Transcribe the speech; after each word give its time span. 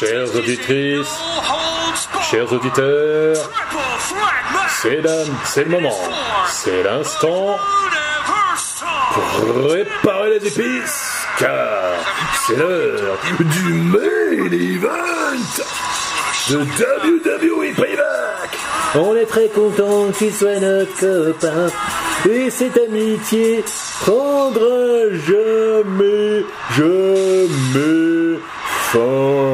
Chères 0.00 0.34
auditrices, 0.34 1.18
chers 2.30 2.50
auditeurs, 2.50 3.36
c'est 4.80 5.64
le 5.64 5.68
moment, 5.68 6.00
c'est 6.48 6.82
l'instant. 6.82 7.58
Préparez 9.58 10.38
les 10.38 10.46
épices, 10.46 11.26
car 11.38 11.98
c'est 12.46 12.56
l'heure 12.56 13.18
du 13.40 13.74
main 13.74 14.50
event 14.50 15.36
de 16.48 16.56
WWE 16.56 17.74
Payback. 17.74 18.58
On 18.94 19.14
est 19.14 19.26
très 19.26 19.48
content 19.48 20.10
qu'il 20.16 20.32
soit 20.32 20.60
notre 20.60 20.98
copain. 20.98 21.68
Et 22.26 22.48
cette 22.48 22.78
amitié 22.78 23.62
prendra 24.00 25.10
jamais, 25.26 26.46
jamais 26.74 28.38
fin. 28.92 29.49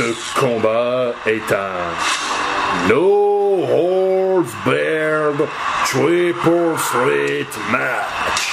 Ce 0.00 0.40
combat 0.40 1.12
est 1.26 1.52
un 1.52 2.88
No 2.88 3.66
Holds 3.68 4.48
Barred 4.64 5.46
Triple 5.84 6.74
Threat 6.78 7.58
match 7.70 8.50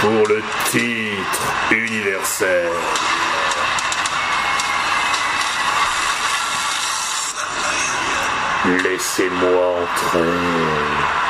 pour 0.00 0.26
le 0.26 0.42
titre 0.70 1.42
universel. 1.70 2.70
Laissez-moi 8.82 9.82
entrer. 9.82 11.23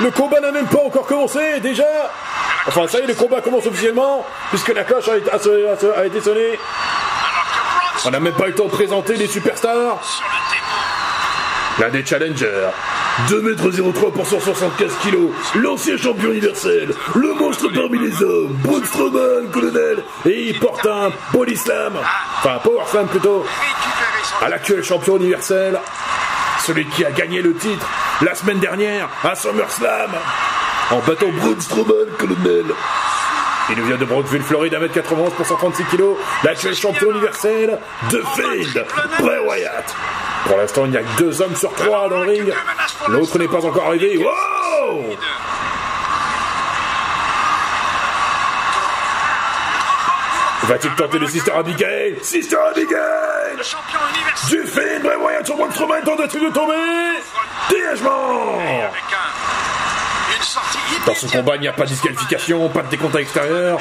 Le 0.00 0.10
combat 0.10 0.40
n'a 0.40 0.50
même 0.50 0.66
pas 0.66 0.82
encore 0.84 1.06
commencé, 1.06 1.60
déjà. 1.60 1.86
Enfin, 2.66 2.86
ça 2.88 2.98
y 2.98 3.02
est, 3.02 3.06
le 3.06 3.14
combat 3.14 3.40
commence 3.40 3.66
officiellement, 3.66 4.26
puisque 4.50 4.74
la 4.74 4.84
cloche 4.84 5.08
a, 5.08 5.16
été 6.06 6.20
sonnée. 6.20 6.58
On 8.04 8.10
n'a 8.10 8.20
même 8.20 8.34
pas 8.34 8.46
eu 8.46 8.48
le 8.48 8.54
temps 8.54 8.64
de 8.64 8.70
présenter 8.70 9.14
les 9.14 9.26
superstars. 9.26 10.00
L'un 11.78 11.88
des 11.88 12.04
challengers, 12.04 12.68
2m03 13.28 14.12
pour 14.12 14.26
175 14.26 14.92
kg, 15.02 15.16
l'ancien 15.54 15.96
champion 15.96 16.30
universel, 16.30 16.94
le 17.14 17.34
monstre 17.34 17.68
parmi 17.72 17.98
les 17.98 18.22
hommes, 18.22 18.58
Braun 18.62 18.82
colonel, 19.50 20.04
et 20.26 20.48
il 20.48 20.58
porte 20.58 20.84
un 20.84 21.10
body 21.32 21.56
slam, 21.56 21.94
enfin 22.38 22.58
power 22.62 22.84
slam 22.90 23.06
plutôt, 23.06 23.46
à 24.42 24.48
l'actuel 24.50 24.84
champion 24.84 25.16
universel, 25.16 25.78
celui 26.66 26.86
qui 26.86 27.04
a 27.04 27.10
gagné 27.10 27.42
le 27.42 27.54
titre 27.54 27.86
la 28.20 28.34
semaine 28.34 28.58
dernière 28.60 29.08
à 29.24 29.34
SummerSlam 29.34 30.10
en 30.90 30.98
battant 31.00 31.28
Braun 31.28 31.60
Strowman, 31.60 32.06
colonel. 32.18 32.66
Il 33.70 33.76
nous 33.78 33.86
vient 33.86 33.96
de 33.96 34.04
Brockville, 34.04 34.42
Floride, 34.42 34.74
1m91 34.74 35.30
pour 35.30 35.46
136 35.46 35.84
kg, 35.84 36.02
l'actuel 36.44 36.74
champion 36.74 37.10
universel 37.10 37.78
de 38.10 38.22
Field, 38.34 38.86
Bray 39.20 39.38
Wyatt. 39.46 39.94
Pour 40.46 40.56
l'instant, 40.56 40.84
il 40.84 40.90
n'y 40.90 40.96
a 40.96 41.02
que 41.02 41.18
deux 41.18 41.40
hommes 41.40 41.56
sur 41.56 41.72
trois 41.74 42.08
dans 42.08 42.22
le 42.22 42.30
ring. 42.30 42.52
L'autre 43.08 43.38
n'est 43.38 43.48
pas 43.48 43.64
encore 43.64 43.86
arrivé. 43.86 44.18
Wow 44.18 45.16
Va-t-il 50.64 50.94
tenter 50.94 51.18
le 51.18 51.26
Sister 51.26 51.52
Abigail? 51.52 52.18
Sister 52.22 52.56
Abigail 52.70 53.56
Du 54.48 54.64
film 54.64 55.02
Bray 55.02 55.16
Wyatt 55.16 55.44
sur 55.44 55.56
Braun 55.56 55.70
Strowman 55.72 56.02
tente 56.02 56.20
de 56.20 56.50
tomber? 56.50 56.74
Dégagement 57.68 58.58
Dans 61.06 61.14
ce 61.14 61.26
combat, 61.26 61.56
il 61.56 61.62
n'y 61.62 61.68
a 61.68 61.72
pas 61.72 61.82
de 61.82 61.88
disqualification, 61.88 62.68
pas 62.68 62.82
de 62.82 62.88
décompte 62.88 63.14
à 63.16 63.18
l'extérieur. 63.18 63.78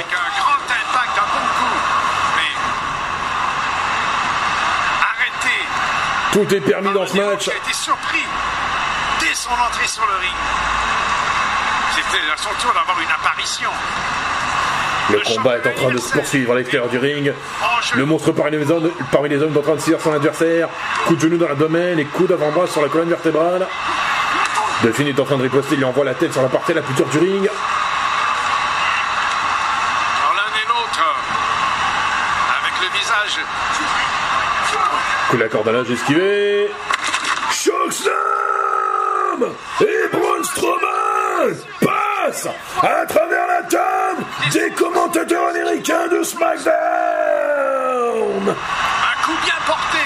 Tout 6.32 6.56
est 6.56 6.62
permis 6.62 6.94
dans 6.94 7.06
ce 7.06 7.18
match. 7.18 7.50
a 7.50 7.56
été 7.56 7.74
surpris 7.74 8.24
dès 9.20 9.36
son 9.36 9.52
entrée 9.52 9.88
sur 9.88 10.06
le 10.06 10.16
ring. 10.16 10.36
C'était 11.94 12.32
à 12.32 12.38
son 12.38 12.50
tour 12.62 12.74
d'avoir 12.74 13.00
une 13.02 13.12
apparition. 13.12 13.70
Le 15.12 15.20
combat 15.20 15.58
est 15.58 15.68
en 15.68 15.74
train 15.74 15.92
de 15.92 15.98
se 15.98 16.12
poursuivre 16.14 16.54
à 16.54 16.56
l'extérieur 16.56 16.88
du 16.90 16.98
ring. 16.98 17.34
Le 17.96 18.06
monstre 18.06 18.32
parmi 18.32 18.52
les 18.52 18.72
hommes, 18.72 18.90
parmi 19.12 19.28
les 19.28 19.42
hommes 19.42 19.54
est 19.54 19.58
en 19.58 19.62
train 19.62 19.76
de 19.76 19.82
tirer 19.82 20.00
son 20.00 20.14
adversaire. 20.14 20.70
Coup 21.06 21.16
de 21.16 21.22
genou 21.22 21.38
dans 21.38 21.50
l'abdomen 21.50 22.00
et 22.00 22.06
coup 22.06 22.28
d'avant-bras 22.28 22.68
sur 22.68 22.82
la 22.82 22.88
colonne 22.88 23.10
vertébrale. 23.10 23.68
Delphine 24.84 25.10
est 25.10 25.20
en 25.20 25.26
train 25.26 25.38
de 25.38 25.44
riposter, 25.44 25.76
il 25.76 25.80
lui 25.80 25.86
envoie 25.86 26.06
la 26.06 26.14
tête 26.14 26.32
sur 26.32 26.42
la 26.42 26.48
partie 26.48 26.74
la 26.74 26.82
plus 26.82 26.94
dure 26.94 27.08
du 27.08 27.18
ring. 27.20 27.50
Alors 30.20 30.34
l'un 30.34 30.54
et 30.56 30.68
l'autre, 30.68 31.16
avec 32.62 32.74
le 32.82 32.88
visage 32.98 33.46
Coup 35.30 35.38
de 35.38 35.44
la 35.44 35.50
corde 35.50 35.68
à 35.68 35.72
linge 35.74 35.92
esquivé. 35.92 36.72
Chokeslam 37.52 38.14
Et 39.82 40.08
Braun 40.12 40.44
Strowman 40.44 41.81
passe 42.32 42.48
à 42.82 43.06
travers 43.06 43.48
la 43.48 43.64
table 43.64 44.24
des 44.54 44.72
commentateurs 44.72 45.50
américains 45.50 46.08
de 46.08 46.24
SmackDown. 46.24 46.72
un 48.48 49.26
coup 49.26 49.38
bien 49.44 49.54
porté. 49.66 49.98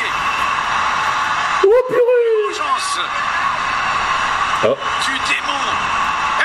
Oh 1.63 1.83
purée 1.87 2.01
Oh, 4.67 4.75
du 5.05 5.11
démon. 5.11 5.59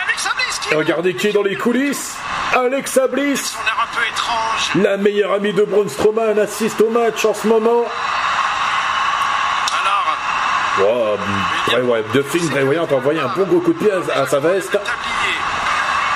Alexa 0.04 0.30
Bliss 0.36 0.58
qui 0.58 0.72
et 0.72 0.76
regardez 0.76 1.14
qui 1.14 1.28
est 1.28 1.32
dans 1.32 1.42
les 1.42 1.56
coulisses 1.56 2.16
Alexa 2.54 3.06
Bliss, 3.06 3.52
son 3.52 3.58
air 3.60 3.78
un 3.82 3.96
peu 3.96 4.02
étrange. 4.06 4.70
la 4.74 4.96
meilleure 4.98 5.32
amie 5.32 5.52
de 5.54 5.62
Braun 5.62 5.88
Strowman, 5.88 6.38
assiste 6.38 6.80
au 6.80 6.90
match 6.90 7.24
en 7.24 7.32
ce 7.32 7.46
moment. 7.46 7.84
Alors, 9.80 10.18
Oh, 10.82 11.16
Bray 11.66 11.82
Wyatt, 11.82 12.12
de 12.12 12.22
film, 12.22 12.50
a 12.52 12.94
envoyé 12.94 13.20
un 13.20 13.28
bon 13.28 13.44
gros 13.44 13.60
coup 13.60 13.72
de 13.72 13.78
pied 13.78 13.90
à, 13.92 14.22
à 14.22 14.26
sa 14.26 14.40
veste. 14.40 14.76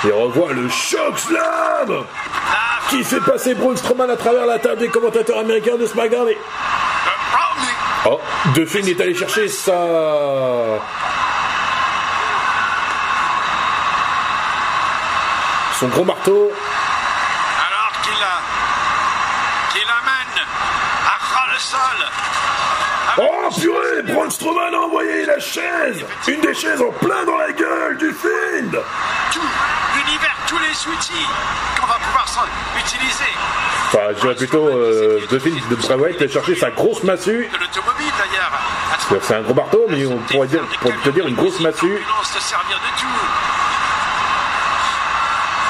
Et 0.06 0.12
revoit 0.12 0.52
le 0.52 0.68
Shock 0.68 1.18
Slam 1.18 1.88
La 1.88 2.90
qui 2.90 3.02
fait 3.02 3.20
passer 3.20 3.54
Braun 3.54 3.74
Strowman 3.74 4.10
à 4.10 4.16
travers 4.16 4.44
la 4.44 4.58
table 4.58 4.80
des 4.80 4.88
commentateurs 4.88 5.38
américains 5.38 5.78
de 5.78 5.86
SmackDown. 5.86 6.28
Et... 6.28 6.38
Browning. 7.32 7.74
Oh, 8.10 8.20
De 8.54 8.66
Finn 8.66 8.86
est 8.86 9.00
allé 9.00 9.14
chercher 9.14 9.48
sa... 9.48 9.72
Son 15.80 15.88
gros 15.88 16.04
marteau. 16.04 16.52
Alors 17.66 17.92
qu'il 18.02 18.12
qu'il 19.72 19.88
amène 19.88 20.44
à 21.06 21.34
ras 21.34 21.46
le 21.50 21.58
sol. 21.58 21.78
Oh 23.16 23.48
purée 23.58 24.02
Braun 24.12 24.28
Strowman 24.28 24.74
a 24.74 24.78
envoyé 24.78 25.24
la 25.24 25.38
chaise 25.38 26.04
Une 26.26 26.40
des 26.40 26.54
chaises 26.54 26.82
en 26.82 26.90
plein 26.90 27.24
dans 27.24 27.36
la 27.36 27.52
gueule 27.52 27.96
du 27.96 28.12
Finn 28.12 28.70
tous 30.54 30.60
les 30.60 30.94
outils 30.94 31.26
qu'on 31.78 31.86
va 31.86 31.94
pouvoir 31.94 32.48
utiliser. 32.78 33.32
Enfin, 33.88 33.98
je 34.14 34.20
dirais 34.20 34.34
plutôt, 34.34 34.68
euh, 34.68 35.20
De 35.30 35.38
Finn 35.38 35.54
de 35.70 35.96
Bray 35.96 36.30
cherché 36.30 36.54
sa 36.54 36.70
grosse 36.70 37.02
massue. 37.02 37.48
De 37.52 37.58
l'automobile 37.58 38.12
d'ailleurs. 38.18 39.22
C'est 39.22 39.34
un 39.34 39.42
gros 39.42 39.54
marteau, 39.54 39.84
mais 39.88 40.06
on 40.06 40.18
pourrait 40.18 40.48
dire, 40.48 40.62
pour 40.80 40.92
te 41.02 41.08
dire 41.10 41.26
une 41.26 41.34
grosse 41.34 41.60
massue. 41.60 41.98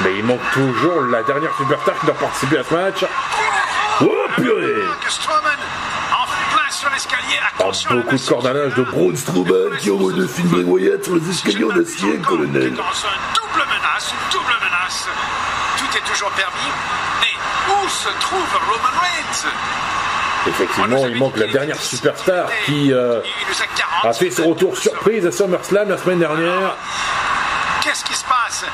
Mais 0.03 0.19
il 0.19 0.25
manque 0.25 0.41
toujours 0.53 1.03
la 1.11 1.23
dernière 1.23 1.55
superstar 1.57 1.99
qui 2.01 2.07
doit 2.07 2.15
participer 2.17 2.59
à 2.59 2.65
ce 2.65 2.75
match. 2.75 3.05
Oh 4.01 4.07
purée. 4.37 4.75
Ah, 4.87 6.27
à 7.61 7.89
la 7.89 8.03
beaucoup 8.03 8.17
de 8.17 8.29
cordes 8.29 8.47
à 8.47 8.53
linge 8.53 8.75
de 8.75 8.83
Braun 8.83 9.17
Strowman 9.17 9.77
qui 9.79 9.91
envoie 9.91 10.13
de 10.13 10.27
Finn 10.27 10.47
Bray 10.49 10.65
Wyatt 10.65 11.05
sur 11.05 11.15
les 11.15 11.31
escaliers 11.31 11.65
en 11.65 11.81
acier, 11.81 12.19
colonel. 12.19 12.75
Dans 12.75 12.83
une 12.83 13.35
double 13.35 13.65
menace, 13.69 14.13
une 14.13 14.33
double 14.33 14.55
menace. 14.55 14.64
Tout 15.79 15.99
est 15.99 16.09
toujours 16.09 16.31
permis. 16.31 16.71
Mais 17.21 17.73
où 17.73 17.89
se 17.89 18.09
trouve 18.21 18.59
Roman 18.69 19.01
Reigns? 19.01 19.51
Effectivement, 20.47 21.07
il 21.07 21.17
manque 21.17 21.37
la 21.39 21.47
dernière 21.47 21.81
superstar 21.81 22.49
qui 22.67 22.93
euh, 22.93 23.21
a 24.03 24.13
fait 24.13 24.31
son 24.31 24.51
retour 24.51 24.77
surprise 24.77 25.27
à 25.27 25.33
SummerSlam 25.33 25.89
la 25.89 25.99
semaine 25.99 26.19
dernière. 26.19 26.77
Qu'est-ce 27.83 28.05
qui 28.05 28.15
se 28.15 28.25
passe? 28.25 28.65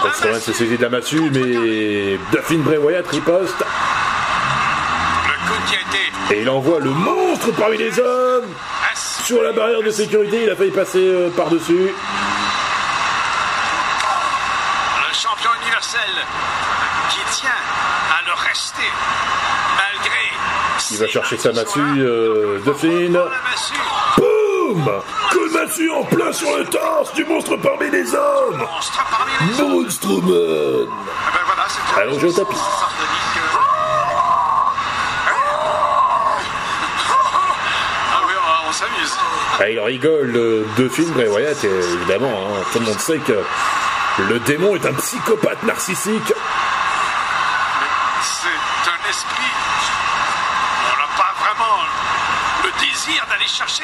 Braun 0.00 0.12
Strowman 0.12 0.40
s'est 0.40 0.52
saisi 0.52 0.76
de 0.76 0.82
la 0.82 0.90
massue, 0.90 1.30
mais 1.30 2.18
Duffin 2.30 2.58
Bray 2.58 2.78
Wyatt 2.78 3.08
riposte 3.08 3.64
et 6.30 6.42
il 6.42 6.50
envoie 6.50 6.80
le 6.80 6.90
monstre 6.90 7.50
parmi 7.52 7.76
les 7.76 7.98
hommes 7.98 8.48
sur 9.24 9.42
la 9.42 9.52
barrière 9.52 9.82
de 9.82 9.90
sécurité. 9.90 10.44
Il 10.44 10.50
a 10.50 10.56
failli 10.56 10.70
passer 10.70 10.98
euh, 10.98 11.30
par-dessus. 11.30 11.90
Le 15.08 15.14
champion 15.14 15.50
universel 15.62 16.00
qui 17.10 17.40
tient 17.40 17.50
à 17.50 18.26
le 18.26 18.32
rester 18.32 18.90
malgré. 19.76 20.32
Il 20.90 20.91
va 21.02 21.08
chercher 21.08 21.36
sa 21.36 21.52
massue, 21.52 21.80
euh, 21.98 22.60
massue. 22.64 23.74
Boum 24.16 25.02
Coup 25.30 25.48
de 25.48 25.52
massue 25.52 25.90
en 25.90 26.04
plein 26.04 26.32
sur 26.32 26.56
le 26.56 26.64
torse 26.66 27.12
du 27.14 27.24
monstre 27.24 27.56
parmi 27.56 27.90
les 27.90 28.14
hommes 28.14 28.64
c'est 28.78 28.92
Allongé 32.00 32.26
au 32.26 32.32
tapis. 32.32 32.56
Ah 39.60 39.68
il 39.68 39.78
rigole 39.78 40.32
euh, 40.34 40.64
de 40.76 40.88
film 40.88 41.12
Bray 41.12 41.28
évidemment, 41.64 42.28
hein, 42.28 42.62
tout 42.72 42.80
le 42.80 42.86
monde 42.86 42.98
sait 42.98 43.18
que 43.18 43.38
le 44.28 44.40
démon 44.40 44.74
est 44.74 44.84
un 44.86 44.94
psychopathe 44.94 45.62
narcissique. 45.62 46.32
C'est 48.22 48.48
un 48.48 49.08
esprit. 49.08 49.52
On 50.92 50.96
n'a 50.98 51.06
pas 51.16 51.32
vraiment 51.38 51.78
le 52.64 52.70
désir 52.80 53.24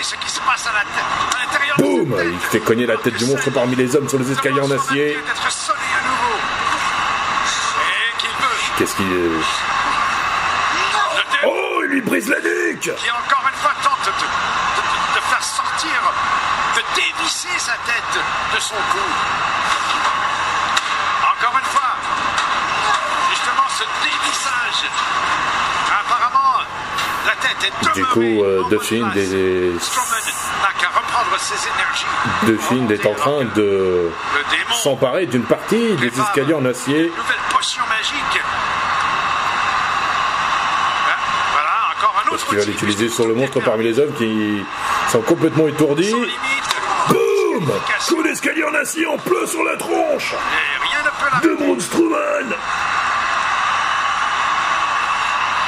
ce 0.03 0.15
qui 0.17 0.31
se 0.31 0.41
passe 0.41 0.67
à 0.67 0.73
l'intérieur 0.73 1.77
Boum. 1.79 2.17
Il 2.25 2.39
fait 2.51 2.61
cogner 2.61 2.87
la 2.87 2.97
tête 2.97 3.15
du 3.17 3.27
monstre 3.27 3.51
parmi 3.51 3.77
les 3.77 3.95
hommes 3.97 4.09
sur 4.09 4.19
les 4.19 4.31
escaliers 4.33 4.61
en 4.61 4.71
acier. 4.71 5.17
Qu'est-ce 8.77 8.95
qu'il... 8.97 9.09
Démon 9.09 9.43
Oh, 11.45 11.81
il 11.85 11.91
lui 11.91 12.01
brise 12.01 12.29
la 12.29 12.41
nuque 12.41 12.81
qui 12.81 13.11
encore 13.11 13.45
une 13.49 13.59
fois 13.61 13.73
tente 13.83 14.07
de, 14.07 14.11
de- 14.11 14.27
de- 14.27 15.15
de 15.15 15.21
faire 15.31 15.43
sortir, 15.43 15.99
de 16.77 16.83
dévisser 16.95 17.49
sa 17.59 17.73
tête 17.87 18.15
de 18.55 18.61
son 18.61 18.75
cou. 18.75 18.99
Encore 21.23 21.59
une 21.59 21.65
fois, 21.67 21.91
justement 23.31 23.67
ce 23.69 23.85
dévissage. 24.03 24.91
Apparemment, 26.01 26.59
la 27.27 27.28
tête 27.28 27.28
est 27.28 27.28
Du 27.95 28.05
coup, 28.05 28.21
euh, 28.45 28.63
des-. 29.15 29.73
Duffin 32.45 32.89
est 32.89 33.07
en 33.07 33.15
train 33.15 33.45
de 33.57 34.11
s'emparer 34.83 35.27
d'une 35.27 35.45
partie 35.45 35.95
des 35.97 36.09
escaliers 36.09 36.55
en 36.55 36.65
acier. 36.65 37.13
Autre 42.31 42.31
Parce 42.31 42.45
qu'il 42.45 42.59
va 42.59 42.65
l'utiliser 42.65 43.09
sur 43.09 43.27
le 43.27 43.35
monstre 43.35 43.61
parmi 43.61 43.85
les 43.85 43.99
hommes 43.99 44.13
qui 44.15 44.65
sont 45.11 45.23
complètement 45.23 45.67
étourdis. 45.67 46.15
Boum 47.09 47.73
Coup 48.09 48.23
d'escalier 48.23 48.65
en 48.65 48.75
acier 48.75 49.07
en 49.07 49.17
plein 49.17 49.47
sur 49.47 49.63
la 49.65 49.77
tronche 49.77 50.35
de 51.43 51.49
l'arrêter. 51.49 51.65
Braun 51.65 51.81
Strowman 51.81 52.55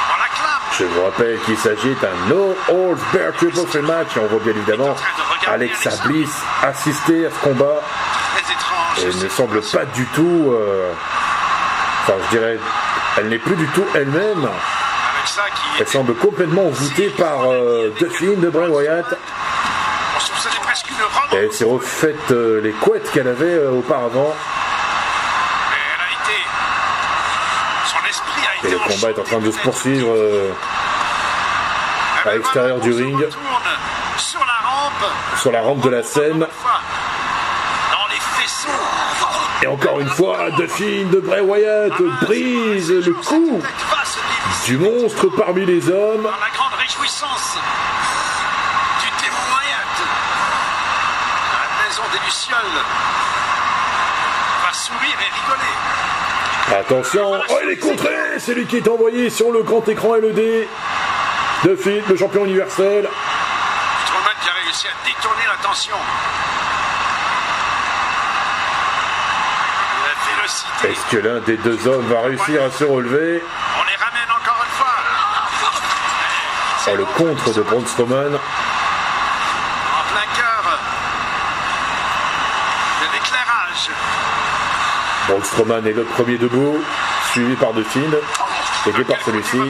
On 0.09 0.17
l'acclame. 0.19 0.61
Je 0.81 0.85
vous 0.87 1.03
rappelle 1.03 1.39
qu'il 1.41 1.57
s'agit 1.57 1.93
d'un 2.01 2.09
No 2.27 2.55
Holds 2.67 2.97
Barred. 3.13 3.35
Triple 3.35 3.65
Threat 3.67 3.83
match 3.83 4.17
et 4.17 4.19
on 4.19 4.25
voit 4.25 4.39
bien 4.39 4.53
évidemment 4.53 4.95
Alexa 5.45 5.91
Bliss 6.05 6.31
assister 6.63 7.27
à 7.27 7.29
ce 7.29 7.39
combat. 7.47 7.81
Et 8.97 9.03
elle 9.03 9.15
ne 9.15 9.29
semble 9.29 9.61
pas 9.61 9.85
du 9.85 10.05
tout, 10.07 10.51
euh, 10.51 10.91
enfin 12.01 12.13
je 12.25 12.37
dirais, 12.37 12.59
elle 13.17 13.29
n'est 13.29 13.37
plus 13.37 13.55
du 13.55 13.67
tout 13.67 13.85
elle-même. 13.93 14.49
Elle 15.79 15.87
semble 15.87 16.15
complètement 16.15 16.67
voûtée 16.69 17.09
par 17.09 17.51
euh, 17.51 17.93
Duffin 17.99 18.33
de 18.37 18.49
Bray 18.49 18.69
Wyatt. 18.69 19.05
Et 21.33 21.35
elle 21.35 21.53
s'est 21.53 21.63
refaite 21.63 22.31
euh, 22.31 22.59
les 22.59 22.71
couettes 22.71 23.11
qu'elle 23.11 23.27
avait 23.27 23.45
euh, 23.45 23.71
auparavant 23.71 24.33
Mais 25.69 25.77
elle 25.93 26.01
a 26.01 26.11
été. 26.23 26.39
Son 27.85 28.09
esprit 28.09 28.47
a 28.47 28.50
et 28.63 28.69
le 28.69 28.77
combat 28.77 29.09
est 29.09 29.19
en 29.19 29.23
train 29.23 29.39
de 29.39 29.51
se 29.51 29.59
poursuivre. 29.59 30.07
euh, 30.15 30.51
à 32.25 32.33
l'extérieur 32.35 32.79
du 32.79 32.93
ring. 32.93 33.17
Sur 34.17 35.51
la 35.51 35.61
rampe. 35.61 35.81
de 35.81 35.89
la 35.89 36.03
scène. 36.03 36.39
Dans 36.39 38.07
les 38.09 38.19
faisceaux. 38.19 38.69
Et 39.63 39.67
encore 39.67 39.99
une 39.99 40.09
fois, 40.09 40.51
Duffin 40.51 41.05
de 41.11 41.19
Bray 41.19 41.41
Wyatt 41.41 41.93
brise 42.21 42.91
le 42.91 43.13
cou 43.13 43.61
du 44.65 44.77
monstre 44.77 45.27
parmi 45.37 45.65
les 45.65 45.89
hommes. 45.89 46.23
dans 46.23 46.29
la 46.29 46.49
grande 46.53 46.73
réjouissance 46.79 47.57
du 49.01 49.07
démon 49.23 49.37
Wyatt. 49.55 49.97
La 51.53 51.83
maison 51.87 52.03
des 52.13 52.19
Lucioles 52.25 52.81
va 54.63 54.73
sourire 54.73 55.17
et 55.19 55.31
rigoler. 55.41 55.75
Attention, 56.79 57.33
oh 57.49 57.57
il 57.63 57.71
est 57.71 57.77
contré 57.77 58.09
C'est 58.37 58.53
lui 58.53 58.65
qui 58.65 58.77
est 58.77 58.87
envoyé 58.87 59.29
sur 59.29 59.51
le 59.51 59.61
grand 59.61 59.85
écran 59.89 60.15
LED 60.15 60.67
de 61.65 61.75
Phil, 61.75 62.01
le 62.07 62.15
champion 62.15 62.45
universel. 62.45 63.09
Strowman 64.05 64.31
qui 64.41 64.49
a 64.49 64.53
réussi 64.63 64.87
à 64.87 64.91
détourner 65.05 65.43
l'attention. 65.47 65.95
La 70.05 70.35
vélocité. 70.35 70.87
Est-ce 70.89 71.15
que 71.15 71.17
l'un 71.17 71.39
des 71.41 71.57
deux 71.57 71.87
hommes 71.87 72.07
va 72.07 72.21
réussir 72.21 72.63
à 72.63 72.71
se 72.71 72.85
relever? 72.85 73.43
On 73.77 73.83
les 73.83 73.95
ramène 73.97 74.29
encore 74.29 74.63
une 74.65 74.71
fois. 74.77 74.95
Oh, 76.87 76.95
le 76.95 77.05
contre 77.05 77.53
de 77.53 77.61
Braun 77.61 77.85
Strowman. 77.85 78.39
Donc 85.31 85.45
Stroman 85.45 85.87
est 85.87 85.93
le 85.93 86.03
premier 86.03 86.37
debout, 86.37 86.83
suivi 87.31 87.55
par 87.55 87.71
De 87.71 87.81
aidé 88.89 89.03
par 89.05 89.15
celui-ci. 89.25 89.61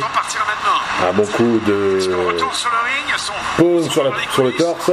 Un 1.08 1.14
bon 1.14 1.26
coup 1.28 1.62
de 1.68 2.00
pause 3.58 3.88
sur, 3.92 4.44
le 4.44 4.52
torse. 4.54 4.92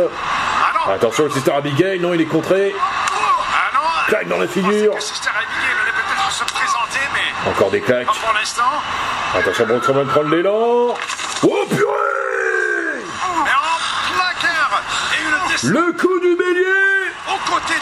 Attention, 0.87 1.25
le 1.25 1.31
Sister 1.31 1.53
Abigail, 1.53 2.01
non, 2.01 2.13
il 2.13 2.21
est 2.21 2.27
contré. 2.27 2.75
Claque 4.09 4.29
dans 4.29 4.37
la 4.37 4.47
figure. 4.47 4.93
Encore 7.47 7.71
des 7.71 7.81
claques. 7.81 8.07
Attention, 9.35 9.67
bon, 9.67 9.81
prend 9.81 10.23
l'élan. 10.23 10.95
Oh 11.45 11.67
purée 11.71 12.09
Le 15.63 15.93
coup 15.93 16.18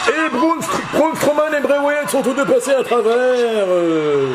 et 0.09 0.29
Braun, 0.29 0.59
Str- 0.61 0.81
Braun 0.93 1.15
Strowman 1.15 1.53
et 1.53 1.59
Bray 1.61 1.79
Wyatt 1.79 2.09
sont 2.09 2.21
tous 2.21 2.33
deux 2.33 2.45
passés 2.45 2.73
à 2.73 2.83
travers. 2.83 3.05
euh. 3.67 4.33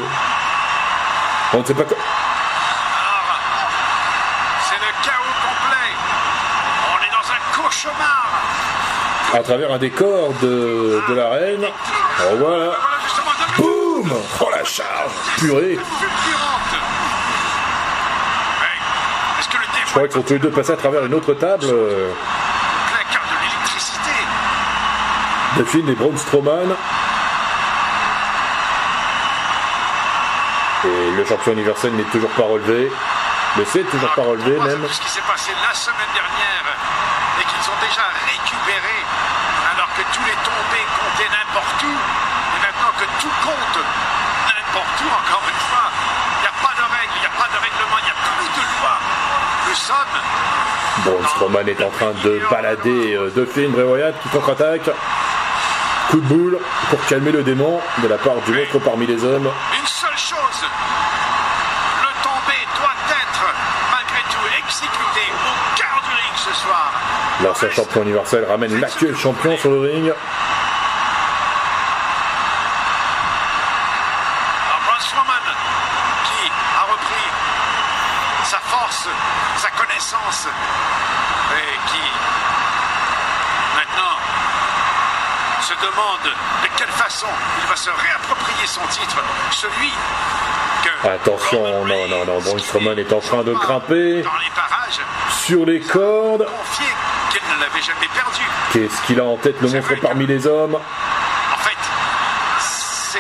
On 1.54 1.58
ne 1.60 1.64
sait 1.64 1.74
pas 1.74 1.82
quoi. 1.84 1.96
C'est 4.68 4.76
le 4.76 4.92
chaos 5.02 5.34
complet. 5.42 5.92
On 6.92 6.98
est 7.04 7.10
dans 7.10 7.28
un 7.32 7.62
cauchemar. 7.62 8.26
À 9.34 9.38
travers 9.42 9.72
un 9.72 9.78
décor 9.78 10.32
de, 10.42 11.02
de 11.08 11.14
l'arène. 11.14 11.64
Oh 12.20 12.36
voilà. 12.38 12.72
Boum 13.56 14.12
Oh 14.40 14.48
la 14.54 14.64
charge 14.64 15.12
Purée 15.38 15.78
Je 19.86 19.90
crois 19.90 20.02
qu'ils 20.08 20.12
sont 20.12 20.22
tous 20.22 20.32
les 20.34 20.38
deux 20.38 20.50
passés 20.50 20.72
à 20.72 20.76
travers 20.76 21.04
une 21.04 21.14
autre 21.14 21.34
table. 21.34 21.64
euh, 21.66 22.10
plein 22.88 23.04
cœur 23.12 23.22
de 23.22 23.44
l'électricité 23.44 24.10
de 25.56 25.64
Finn 25.64 25.88
et 25.88 25.94
Braun 25.94 26.16
Strowman. 26.16 26.74
Et 30.84 31.10
le 31.16 31.24
champion 31.24 31.52
universel 31.52 31.92
n'est 31.92 32.10
toujours 32.10 32.30
pas 32.30 32.42
relevé. 32.44 32.90
Le 33.56 33.64
C 33.66 33.80
est 33.80 33.90
toujours 33.90 34.10
pas 34.14 34.22
relevé 34.22 34.58
même. 34.58 34.88
ce 34.88 35.00
qui 35.00 35.10
s'est 35.10 35.28
passé 35.28 35.52
la 35.62 35.74
semaine 35.74 36.12
dernière 36.14 36.64
et 37.38 37.44
qu'ils 37.44 37.66
ont 37.68 37.80
déjà 37.84 38.08
récupéré 38.24 38.96
alors 39.76 39.88
que 39.92 40.02
tous 40.08 40.24
les 40.24 40.38
tombés 40.40 40.86
comptaient 40.96 41.28
n'importe 41.28 41.82
où 41.84 41.92
et 41.92 42.60
maintenant 42.64 42.92
que 42.96 43.04
tout 43.20 43.34
compte 43.44 43.78
n'importe 44.48 44.96
où 45.04 45.08
encore 45.12 45.44
une 45.52 45.62
fois 45.68 45.86
il 46.32 46.40
n'y 46.40 46.48
a 46.48 46.56
pas 46.64 46.74
de 46.80 46.86
règles, 46.96 47.12
il 47.16 47.20
n'y 47.20 47.28
a 47.28 47.36
pas 47.36 47.50
de 47.52 47.60
règlement, 47.60 47.96
il 48.00 48.04
n'y 48.08 48.14
a 48.16 48.20
plus 48.24 48.50
de 48.56 48.64
loi. 48.80 48.94
Nous 49.68 49.76
sommes 49.76 50.16
Braun 51.04 51.28
Strowman 51.28 51.68
est 51.68 51.82
en 51.84 51.90
train 51.90 52.12
de 52.24 52.40
balader 52.50 53.14
euh, 53.14 53.46
Finn, 53.46 53.70
Bray 53.70 53.84
Wyatt 53.84 54.14
qui 54.22 54.28
contre-attaque. 54.30 54.88
Coup 56.12 56.20
de 56.20 56.26
boule 56.26 56.58
pour 56.90 57.02
calmer 57.06 57.32
le 57.32 57.42
démon 57.42 57.80
de 58.02 58.06
la 58.06 58.18
part 58.18 58.36
du 58.44 58.52
autre 58.60 58.78
parmi 58.80 59.06
les 59.06 59.24
hommes. 59.24 59.50
une 59.80 59.86
seule 59.86 60.18
chose. 60.18 60.62
Le 62.02 62.22
tombé 62.22 62.58
doit 62.76 62.92
être 63.08 63.54
malgré 63.90 64.20
tout 64.28 64.46
exécuté 64.58 65.32
au 65.32 65.54
cœur 65.74 66.02
du 66.04 66.10
ring 66.10 66.36
ce 66.36 66.52
soir. 66.52 66.92
L'ancien 67.42 67.70
champion 67.70 68.02
universel 68.02 68.44
ramène 68.44 68.78
l'actuel 68.78 69.16
champion 69.16 69.56
sur 69.56 69.70
le 69.70 69.80
ring. 69.80 70.12
Alors, 74.68 74.82
Braun 74.84 75.00
Strowman 75.00 75.46
qui 76.26 76.52
a 76.76 76.82
repris 76.92 77.30
sa 78.44 78.58
force, 78.58 79.08
sa 79.56 79.70
connaissance 79.70 80.46
et 81.56 81.90
qui 81.90 82.04
maintenant 83.76 84.18
se 85.72 85.86
demande 85.86 86.24
de 86.24 86.68
quelle 86.76 86.88
façon 86.88 87.26
il 87.62 87.68
va 87.68 87.76
se 87.76 87.90
réapproprier 87.90 88.66
son 88.66 88.80
titre, 88.90 89.22
celui 89.50 89.92
que 90.82 91.08
Attention, 91.08 91.62
Roman 91.62 91.84
non, 91.86 92.08
non, 92.08 92.24
non, 92.26 92.40
Braun 92.40 92.58
Strowman 92.58 92.98
est 92.98 93.12
en 93.12 93.20
train 93.20 93.42
de 93.42 93.52
grimper 93.52 94.22
dans 94.22 94.38
les 94.38 94.50
parages, 94.54 95.00
sur 95.30 95.64
les 95.64 95.80
cordes. 95.80 96.46
qu'il 97.30 97.40
ne 97.42 97.60
l'avait 97.60 97.82
jamais 97.82 98.08
perdu. 98.12 98.42
Qu'est-ce 98.72 99.02
qu'il 99.06 99.20
a 99.20 99.24
en 99.24 99.36
tête 99.36 99.60
le 99.60 99.68
monstre 99.68 99.94
parmi 100.00 100.26
les 100.26 100.46
hommes 100.46 100.74
En 100.74 101.58
fait, 101.58 101.78
c'est 102.58 103.18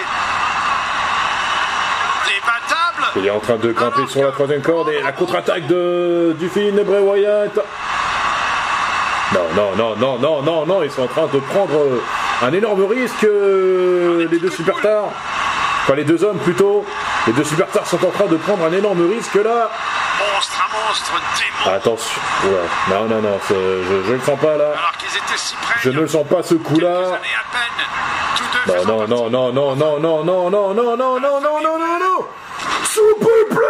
débattable. 2.26 3.12
Il 3.16 3.26
est 3.26 3.30
en 3.30 3.40
train 3.40 3.56
de 3.56 3.72
grimper 3.72 4.06
sur 4.08 4.24
la 4.24 4.32
troisième 4.32 4.62
corde 4.62 4.88
et 4.90 5.00
la 5.02 5.12
contre-attaque 5.12 5.66
de 5.66 6.36
du 6.38 6.48
Finn 6.48 6.78
et 6.78 6.84
Bray 6.84 7.00
Wyatt. 7.00 7.58
Non, 9.32 9.40
non, 9.54 9.76
non, 9.76 9.96
non, 9.96 10.18
non, 10.18 10.42
non, 10.42 10.66
non, 10.66 10.82
ils 10.82 10.90
sont 10.90 11.04
en 11.04 11.06
train 11.06 11.26
de 11.32 11.38
prendre 11.38 11.74
euh, 11.74 12.02
un 12.42 12.52
énorme 12.52 12.84
risque, 12.84 13.24
euh, 13.24 14.28
les 14.30 14.38
deux 14.38 14.50
superstars. 14.50 15.10
Enfin, 15.82 15.94
les 15.94 16.04
deux 16.04 16.22
hommes 16.22 16.38
plutôt. 16.38 16.84
Les 17.26 17.32
deux 17.32 17.44
superstars 17.44 17.86
sont 17.86 18.04
en 18.04 18.10
train 18.10 18.26
de 18.26 18.36
prendre 18.36 18.64
un 18.64 18.72
énorme 18.72 19.08
risque 19.10 19.34
là. 19.34 19.70
Monstre 20.34 20.62
monstre, 20.72 21.12
démon. 21.38 21.76
Attention. 21.76 22.20
Ouais. 22.44 22.50
Non, 22.88 23.04
non, 23.06 23.20
non, 23.20 23.38
je, 23.48 23.54
je 24.06 24.12
le 24.12 24.20
sens 24.20 24.38
pas 24.38 24.56
là. 24.56 24.72
Alors 24.76 24.92
qu'ils 24.98 25.08
étaient 25.08 25.36
si 25.36 25.54
près. 25.56 25.74
Je 25.80 25.90
ne 25.90 26.00
le 26.00 26.08
sens 26.08 26.26
pas 26.26 26.42
ce 26.42 26.54
coup-là. 26.54 27.18
Non, 28.66 28.84
non, 28.84 29.06
non, 29.08 29.30
partie 29.30 29.30
non, 29.30 29.52
non, 29.52 29.76
non, 29.76 29.76
non, 29.76 30.22
non, 30.24 30.24
non, 30.24 30.74
non, 30.74 30.74
non, 30.74 30.96
non, 30.96 31.20
non, 31.20 31.40
non, 31.40 31.78
non, 31.78 31.98
non. 31.98 32.26
Superplex 32.84 33.64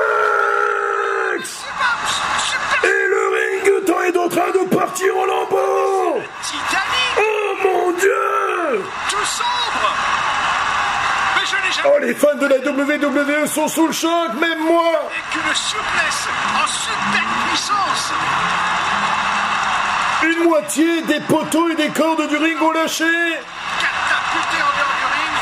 Super 2.04 2.90
Et 2.90 3.06
le 3.08 3.22
ring 3.34 3.64
est 4.04 4.16
en 4.18 4.28
train 4.28 4.50
de 4.50 4.68
partir 4.74 5.16
en 5.16 5.24
lambeaux 5.24 6.20
Oh 7.18 7.54
mon 7.62 7.92
dieu 7.92 8.41
Oh 11.84 11.98
les 12.00 12.14
fans 12.14 12.34
de 12.36 12.46
la 12.46 12.58
WWE 12.58 13.46
sont 13.46 13.66
sous 13.66 13.86
le 13.88 13.92
choc, 13.92 14.34
même 14.40 14.64
moi 14.66 14.92
vu 15.12 15.20
qu'une 15.32 15.54
souplesse 15.54 16.28
en 16.54 16.66
super 16.68 17.22
puissance. 17.48 18.12
Une 20.22 20.44
moitié 20.44 21.02
des 21.02 21.18
poteaux 21.20 21.68
et 21.70 21.74
des 21.74 21.88
cordes 21.88 22.28
du 22.28 22.36
ring 22.36 22.60
ont 22.62 22.70
lâché 22.70 23.04
Catapulté 23.80 24.62
en 24.62 24.72
dehors 24.78 24.94
du 25.00 25.06
ring. 25.12 25.36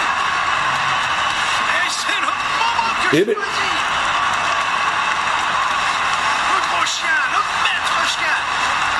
Et 1.76 1.90
c'est 1.90 2.20
le 2.20 2.26
moment 2.26 2.94
que 3.02 3.16
Eh 3.16 3.18
je 3.18 3.24
ben- 3.24 3.36
me 3.36 3.42
dis. 3.42 3.76
Le 6.48 6.58
gros 6.74 6.86
chien, 6.86 7.18
le 7.32 7.40
maître 7.64 8.00
chien, 8.08 8.38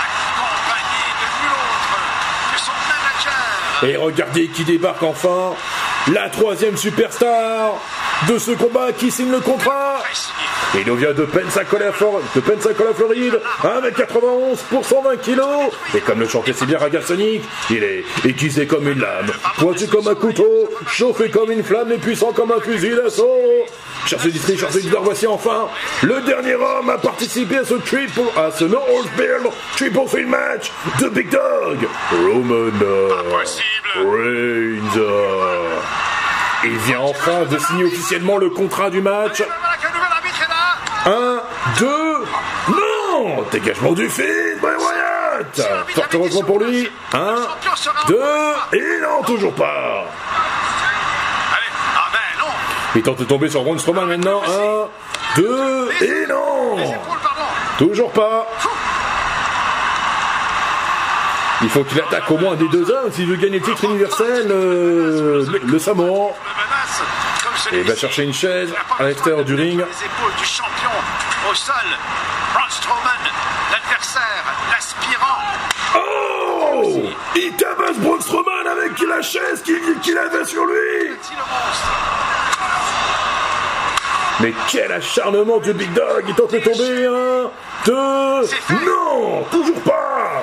accompagné 0.05 1.05
de 1.21 1.27
nul 1.41 1.53
autre 1.53 2.01
que 2.53 2.59
son 2.61 2.77
manager. 2.91 3.85
Et 3.85 3.97
regardez 3.97 4.49
qui 4.49 4.65
débarque 4.65 5.03
enfin 5.03 5.55
La 6.13 6.29
troisième 6.31 6.77
superstar 6.77 7.75
de 8.29 8.39
ce 8.39 8.53
combat 8.53 8.93
qui 8.93 9.11
signe 9.11 9.31
le 9.31 9.41
contrat 9.41 9.99
Précis. 10.03 10.31
Il 10.75 10.93
vient 10.95 11.13
de 11.13 11.25
Pensacola, 11.25 11.93
Flor- 11.93 12.21
de 12.35 12.41
Pensacola, 12.41 12.91
Floride, 12.95 13.41
1m91 13.63 14.57
pour 14.71 14.85
120 14.85 15.17
kg. 15.19 15.41
Et 15.95 16.01
comme 16.01 16.21
le 16.21 16.29
chantait 16.29 16.53
si 16.53 16.65
bien 16.65 16.79
Raga 16.79 17.03
Sonic, 17.03 17.43
il 17.71 17.83
est 17.85 18.05
aiguisé 18.25 18.67
comme 18.67 18.89
une 18.89 19.01
lame, 19.01 19.27
pointu 19.59 19.87
comme 19.89 20.09
un 20.09 20.15
couteau, 20.15 20.69
chauffé 20.89 21.29
comme 21.31 21.51
une 21.53 21.63
flamme 21.65 21.93
et 21.93 21.99
puissant 21.99 22.33
comme 22.33 22.53
un 22.53 22.61
fusil 22.61 22.91
d'assaut. 22.95 23.27
Chers 24.07 24.25
éditrices, 24.27 24.59
chers 24.61 24.75
éditeurs, 24.77 25.03
voici 25.03 25.27
enfin 25.27 25.69
le 26.03 26.21
dernier 26.23 26.55
homme 26.55 26.89
à 26.89 26.99
participer 26.99 27.59
à 27.59 27.65
ce 27.65 27.75
triple, 27.75 28.21
à 28.37 28.51
ce 28.51 28.65
No 28.65 28.79
Holds 28.79 29.09
Barred 29.17 29.53
Triple 29.77 29.99
Threat 30.09 30.27
Match 30.27 30.71
de 31.01 31.09
Big 31.11 31.29
Dog, 31.31 31.79
Roman 32.13 32.71
Pas 33.09 33.39
possible. 33.43 33.80
Reigns. 33.97 35.01
Il 36.65 36.77
vient 36.79 37.01
enfin 37.01 37.45
de 37.51 37.59
signer 37.59 37.85
officiellement 37.85 38.37
le 38.39 38.51
contrat 38.51 38.91
du 38.91 39.01
match. 39.01 39.43
1, 41.07 41.41
2, 41.79 41.87
non! 42.69 43.43
Dégagement 43.51 43.93
du 43.93 44.09
fil, 44.09 44.59
Bray 44.61 44.75
Wyatt! 44.77 45.61
Fort 45.95 46.05
heureusement 46.13 46.43
pour 46.43 46.59
lui. 46.61 46.91
1, 47.15 47.35
2, 48.09 48.23
et 48.75 49.01
non, 49.01 49.23
toujours 49.25 49.55
pas! 49.55 50.05
Il 52.95 53.03
tente 53.03 53.19
de 53.21 53.25
tomber 53.25 53.49
sur 53.49 53.61
Ron 53.61 53.79
Strowman 53.79 54.07
maintenant. 54.07 54.43
1, 55.37 55.41
2, 55.41 55.89
et 56.03 56.27
non 56.29 56.77
Toujours 57.79 58.11
pas. 58.11 58.47
Il 61.63 61.69
faut 61.69 61.85
qu'il 61.85 62.01
attaque 62.01 62.31
au 62.31 62.39
moins 62.39 62.55
des 62.57 62.69
deux 62.69 62.91
hommes 62.91 63.13
s'il 63.13 63.27
veut 63.27 63.37
gagner 63.37 63.59
le 63.59 63.65
titre 63.65 63.85
universel, 63.85 64.47
euh, 64.51 65.45
le, 65.63 65.79
Samoan. 65.79 66.33
Et 67.73 67.81
il 67.81 67.85
va 67.85 67.95
chercher 67.95 68.25
une 68.25 68.33
chaise 68.33 68.73
à 68.99 69.05
l'extérieur 69.05 69.45
du 69.45 69.55
ring. 69.55 69.79
Les 69.79 69.83
épaules 69.83 70.35
du 70.39 70.45
champion 70.45 70.91
au 71.51 71.55
sol. 71.55 71.75
Braun 72.55 72.71
Strowman, 72.71 73.21
l'adversaire, 73.71 74.45
l'aspirant. 74.71 75.43
Oh 75.97 77.03
Il 77.37 77.53
tabasse 77.53 77.99
Braun 77.99 78.21
Strowman 78.21 78.67
avec 78.67 78.99
la 79.07 79.21
chaise 79.21 79.63
qu'il 79.63 80.19
avait 80.19 80.45
sur 80.47 80.65
lui. 80.65 81.15
Mais 84.41 84.55
quel 84.69 84.91
acharnement 84.91 85.59
du 85.59 85.75
Big 85.75 85.93
Dog 85.93 86.25
Il 86.27 86.35
tente 86.35 86.53
de 86.53 86.59
tomber, 86.59 87.07
un, 87.07 87.51
deux... 87.85 88.47
C'est 88.47 88.57
fait. 88.57 88.87
Non 88.87 89.45
Toujours 89.51 89.81
pas 89.83 90.43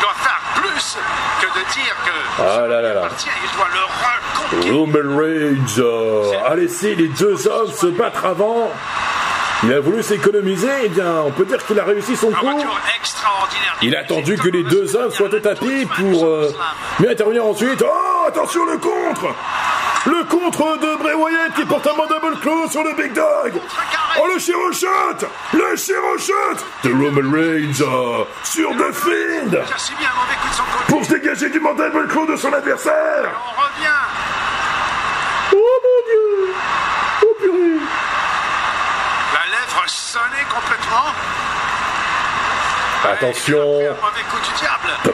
Doit 0.00 0.14
faire 0.18 0.40
plus 0.54 0.98
que 1.40 1.46
de 1.46 1.64
dire 1.72 1.96
que 2.04 2.42
Ah 2.42 2.66
là 2.66 2.80
là 2.80 2.94
là. 2.94 3.08
Il 3.24 3.56
doit 3.56 3.68
le 3.72 3.80
reconquérir. 3.80 4.74
Roman 4.74 5.18
Reigns 5.18 6.44
a 6.46 6.54
laissé 6.56 6.94
les 6.94 7.08
deux 7.08 7.46
hommes 7.48 7.70
se 7.72 7.86
battre 7.86 8.24
avant. 8.26 8.70
Il 9.64 9.72
a 9.72 9.78
voulu 9.78 10.02
s'économiser, 10.02 10.86
et 10.86 10.88
bien 10.88 11.22
on 11.24 11.30
peut 11.30 11.44
dire 11.44 11.64
qu'il 11.64 11.78
a 11.78 11.84
réussi 11.84 12.16
son 12.16 12.32
coup. 12.32 12.46
Il 13.80 13.94
a 13.94 14.00
attendu 14.00 14.36
que 14.36 14.48
les 14.48 14.64
deux 14.64 14.96
hommes 14.96 15.12
soient 15.12 15.32
au 15.32 15.38
tapis 15.38 15.86
pour 15.86 16.26
euh, 16.26 16.52
mieux 16.98 17.10
intervenir 17.10 17.46
ensuite. 17.46 17.82
Oh, 17.86 18.24
attention 18.26 18.64
le 18.66 18.78
contre 18.78 19.32
Le 20.04 20.24
contre 20.24 20.78
de 20.78 20.96
Bray 20.96 21.14
Wyatt 21.14 21.54
qui 21.54 21.64
porte 21.64 21.86
un 21.86 21.94
mandible 21.94 22.36
claw 22.40 22.68
sur 22.68 22.82
le 22.82 22.92
Big 22.94 23.12
Dog. 23.12 23.52
Oh 24.18 24.26
le 24.32 24.38
Shiro 24.38 24.72
Shot 24.72 25.26
Le 25.52 25.76
Shiro 25.76 26.18
Shot 26.18 26.64
de 26.82 26.90
Roman 26.90 27.30
Reigns 27.32 27.80
euh, 27.80 28.24
sur 28.42 28.70
The 28.70 28.92
Fiend. 28.92 29.62
Pour 30.88 31.04
se 31.04 31.10
dégager 31.14 31.50
du 31.50 31.60
mandible 31.60 32.08
claw 32.08 32.26
de 32.26 32.34
son 32.34 32.52
adversaire. 32.52 33.30
On 33.30 33.60
revient. 33.60 33.88
Oh 35.52 35.80
mon 35.84 35.98
dieu! 36.08 36.54
Oh 37.22 37.34
purée! 37.38 37.80
La 39.34 39.44
lèvre 39.52 39.84
sonnée 39.86 40.46
complètement. 40.52 41.12
Attention. 43.04 43.96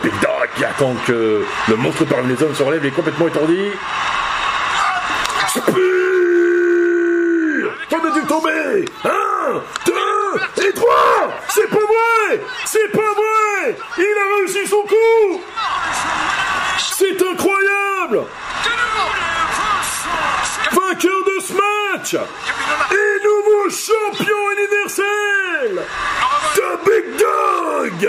Big 0.03 0.21
Dog 0.21 0.49
qui 0.57 0.65
attend 0.65 0.95
que 1.07 1.45
le 1.69 1.77
monstre 1.77 2.05
parmi 2.05 2.35
les 2.35 2.43
hommes 2.43 2.55
se 2.55 2.63
relève 2.63 2.85
est 2.87 2.91
complètement 2.91 3.29
étourdi. 3.29 3.71
Tomber. 8.29 8.85
Un, 9.05 9.63
deux 9.87 10.65
et 10.69 10.73
trois. 10.73 11.31
C'est 11.49 11.69
pas 11.69 11.77
vrai. 11.77 12.41
C'est 12.67 12.93
pas 12.93 12.99
vrai. 13.01 13.77
Il 13.97 14.03
a 14.05 14.37
réussi 14.37 14.67
son 14.69 14.83
coup. 14.83 15.41
C'est 16.79 17.21
incroyable. 17.23 18.27
Vainqueur 20.73 21.25
de 21.27 21.43
ce 21.43 21.53
match. 21.55 22.15
Et 22.15 23.25
nouveau 23.25 23.71
champion 23.71 24.41
universel. 24.57 25.83
The 26.55 26.71
Big 26.85 27.17
Dog. 27.19 28.01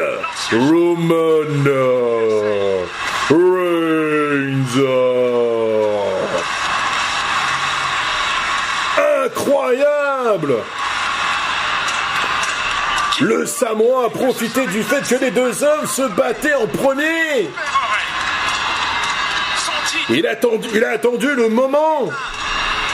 Roman 0.51 1.65
euh, 1.67 2.85
Reigns 3.29 4.59
Incroyable 9.25 10.55
Le 13.39 13.45
Samoa 13.45 14.07
a 14.07 14.09
profité 14.09 14.67
du 14.67 14.83
fait 14.83 14.99
que 15.07 15.23
les 15.23 15.31
deux 15.31 15.63
hommes 15.63 15.87
se 15.87 16.01
battaient 16.09 16.55
en 16.55 16.67
premier. 16.67 17.49
Il 20.09 20.27
a, 20.27 20.31
attendu, 20.31 20.67
il 20.73 20.83
a 20.83 20.89
attendu 20.89 21.33
le 21.33 21.47
moment 21.47 22.09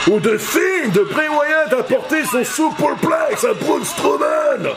où 0.08 0.20
de 0.20 0.38
Fiend 0.38 0.92
de 0.92 1.00
Bray 1.00 1.26
Wyatt 1.26 1.72
a 1.72 1.82
porté 1.82 2.24
son 2.26 2.44
superplex 2.44 3.42
à 3.42 3.54
Braun 3.54 3.84
Strowman. 3.84 4.70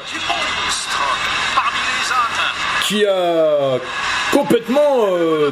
Qui 2.86 3.06
a 3.06 3.78
complètement 4.32 5.06
euh, 5.18 5.52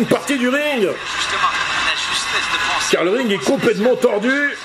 une 0.00 0.06
partie 0.06 0.36
du 0.36 0.48
ring. 0.48 0.88
Car 2.90 3.04
le 3.04 3.12
ring 3.12 3.30
est 3.30 3.44
complètement 3.44 3.94
tordu 3.94 4.56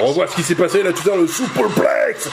On 0.00 0.06
revoit 0.06 0.28
ce 0.28 0.36
qui 0.36 0.42
s'est 0.42 0.54
passé 0.54 0.82
là 0.82 0.92
tout 0.92 1.02
à 1.02 1.12
l'heure, 1.12 1.22
le 1.22 1.26
superplex 1.26 2.28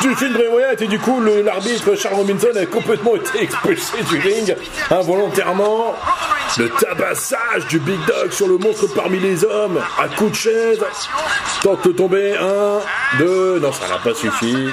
du 0.00 0.14
film 0.16 0.32
Bray 0.32 0.48
Wyatt 0.48 0.80
et 0.80 0.86
du 0.86 0.98
coup 0.98 1.20
l'arbitre 1.44 1.94
Charles 1.94 2.14
Robinson 2.14 2.48
a 2.58 2.64
complètement 2.66 3.16
été 3.16 3.42
expulsé 3.42 4.02
du 4.08 4.18
ring 4.18 4.56
involontairement. 4.90 5.94
Le 6.58 6.68
tabassage 6.70 7.66
du 7.68 7.78
Big 7.78 8.00
Dog 8.06 8.32
sur 8.32 8.48
le 8.48 8.56
monstre 8.58 8.86
parmi 8.94 9.18
les 9.20 9.44
hommes 9.44 9.80
à 9.98 10.08
coups 10.08 10.30
de 10.30 10.36
chaise. 10.36 10.80
Tente 11.62 11.86
de 11.86 11.92
tomber, 11.92 12.34
un, 12.36 12.80
deux, 13.18 13.60
non 13.60 13.72
ça 13.72 13.88
n'a 13.88 13.98
pas 13.98 14.14
suffi. 14.14 14.70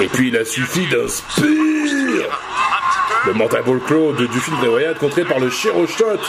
Et 0.00 0.06
puis 0.06 0.28
il 0.28 0.36
a 0.36 0.44
suffi 0.44 0.86
d'un 0.86 1.08
spear. 1.08 2.28
Le 3.26 3.34
Mandible 3.34 3.80
Claw 3.86 4.12
de, 4.12 4.26
du 4.26 4.40
film 4.40 4.56
Bray 4.58 4.70
Wyatt 4.70 4.98
contré 4.98 5.24
par 5.24 5.40
le 5.40 5.50
Shiro 5.50 5.86
Shot 5.86 6.20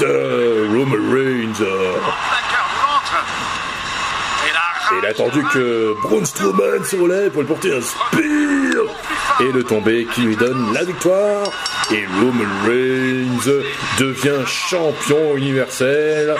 de 0.00 0.68
Roman 0.70 1.12
Reigns. 1.12 1.60
Vainqueur 1.60 2.66
du 2.68 2.76
ventre. 2.76 3.24
Et 4.48 4.52
la 4.52 4.60
Et 4.60 4.77
il 4.96 5.06
a 5.06 5.10
attendu 5.10 5.42
que 5.52 5.94
Braun 6.02 6.24
Strowman 6.24 6.84
se 6.84 6.96
relève 6.96 7.30
pour 7.30 7.42
lui 7.42 7.48
porter 7.48 7.72
un 7.74 7.80
spear 7.80 8.84
et 9.40 9.52
le 9.52 9.62
tomber 9.62 10.06
qui 10.14 10.22
lui 10.22 10.36
donne 10.36 10.72
la 10.72 10.84
victoire. 10.84 11.50
Et 11.90 12.04
Roman 12.06 12.44
Reigns 12.66 13.62
devient 13.98 14.46
champion 14.46 15.36
universel 15.36 16.34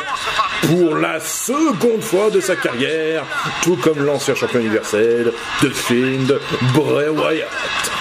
pour 0.63 0.97
la 0.97 1.21
seconde 1.21 2.03
fois 2.03 2.31
de 2.31 2.41
sa 2.41 2.57
carrière, 2.57 3.25
tout 3.63 3.77
comme 3.77 4.05
l'ancien 4.05 4.35
champion 4.35 4.61
universel 4.61 5.33
de 5.63 5.69
Fiend 5.71 6.27
Bray 6.75 7.09
Wyatt. 7.09 7.98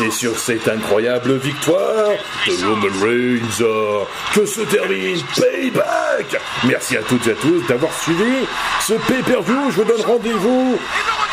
C'est 0.00 0.10
sur 0.10 0.38
cette 0.38 0.66
incroyable 0.66 1.36
victoire 1.36 2.08
de 2.46 2.64
Roman 2.64 3.04
Reigns 3.04 3.60
euh, 3.60 4.04
que 4.34 4.46
se 4.46 4.62
termine 4.62 5.20
Payback. 5.36 6.40
Merci 6.64 6.96
à 6.96 7.02
toutes 7.02 7.26
et 7.26 7.32
à 7.32 7.34
tous 7.34 7.60
d'avoir 7.66 7.92
suivi 7.92 8.46
ce 8.80 8.94
pay-per-view. 8.94 9.70
Je 9.70 9.76
vous 9.76 9.84
donne 9.84 10.00
rendez-vous 10.00 10.78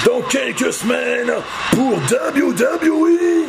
dans 0.06 0.20
quelques 0.24 0.74
semaines 0.74 1.32
pour 1.72 1.94
WWE 1.94 3.46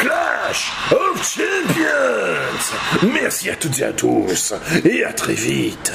Clash 0.00 0.70
of 0.90 1.16
Champions. 1.26 3.08
Merci 3.10 3.48
à 3.48 3.56
toutes 3.56 3.78
et 3.78 3.84
à 3.84 3.92
tous 3.94 4.52
et 4.84 5.02
à 5.02 5.14
très 5.14 5.32
vite. 5.32 5.90